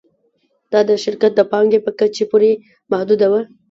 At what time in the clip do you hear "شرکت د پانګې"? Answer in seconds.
1.03-1.79